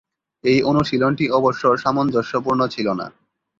এই 0.43 0.59
অনুশীলনটি 0.63 1.25
অবশ্য 1.31 1.63
সামঞ্জস্যপূর্ণ 1.77 2.61
ছিল 2.67 2.87
না। 2.93 3.07